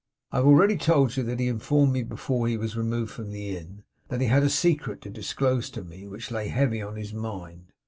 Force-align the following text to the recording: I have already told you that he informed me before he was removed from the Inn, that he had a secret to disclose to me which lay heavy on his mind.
I 0.31 0.37
have 0.37 0.47
already 0.47 0.77
told 0.77 1.15
you 1.15 1.21
that 1.25 1.39
he 1.39 1.47
informed 1.47 1.93
me 1.93 2.01
before 2.01 2.47
he 2.47 2.57
was 2.57 2.75
removed 2.75 3.11
from 3.11 3.29
the 3.29 3.55
Inn, 3.55 3.83
that 4.07 4.19
he 4.19 4.25
had 4.25 4.41
a 4.41 4.49
secret 4.49 4.99
to 5.01 5.11
disclose 5.11 5.69
to 5.69 5.83
me 5.83 6.07
which 6.07 6.31
lay 6.31 6.47
heavy 6.47 6.81
on 6.81 6.95
his 6.95 7.13
mind. 7.13 7.67